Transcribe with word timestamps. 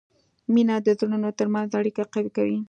مینه 0.53 0.75
د 0.85 0.87
زړونو 0.99 1.29
ترمنځ 1.39 1.69
اړیکه 1.79 2.03
قوي 2.13 2.31
کوي. 2.37 2.57